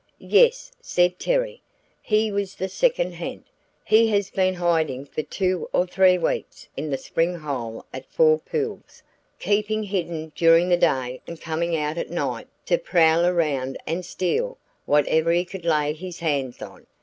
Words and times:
"Yes," 0.33 0.71
said 0.81 1.19
Terry, 1.19 1.61
"he 2.01 2.31
was 2.31 2.55
the 2.55 2.69
second 2.69 3.13
ha'nt. 3.17 3.45
He 3.85 4.07
has 4.07 4.31
been 4.31 4.55
hiding 4.55 5.05
for 5.05 5.21
two 5.21 5.69
or 5.73 5.85
three 5.85 6.17
weeks 6.17 6.67
in 6.75 6.89
the 6.89 6.97
spring 6.97 7.35
hole 7.35 7.85
at 7.93 8.07
Four 8.07 8.39
Pools, 8.39 9.03
keeping 9.37 9.83
hidden 9.83 10.31
during 10.35 10.69
the 10.69 10.75
day 10.75 11.21
and 11.27 11.39
coming 11.39 11.77
out 11.77 11.99
at 11.99 12.09
night 12.09 12.47
to 12.65 12.79
prowl 12.79 13.27
around 13.27 13.77
and 13.85 14.03
steal 14.03 14.57
whatever 14.87 15.31
he 15.33 15.45
could 15.45 15.65
lay 15.65 15.93
his 15.93 16.17
hands 16.17 16.63
on. 16.63 16.87